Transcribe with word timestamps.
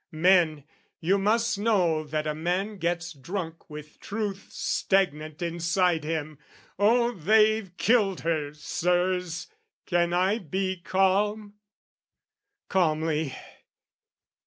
Men, 0.13 0.63
You 0.99 1.19
must 1.19 1.59
know 1.59 2.03
that 2.03 2.25
a 2.25 2.33
man 2.33 2.79
gets 2.79 3.13
drunk 3.13 3.69
with 3.69 3.99
truth 3.99 4.47
Stagnant 4.49 5.43
inside 5.43 6.03
him! 6.03 6.39
Oh, 6.79 7.11
they've 7.11 7.69
killed 7.77 8.21
her, 8.21 8.51
Sirs! 8.55 9.45
Can 9.85 10.11
I 10.11 10.39
be 10.39 10.77
calm? 10.81 11.53
Calmly! 12.67 13.35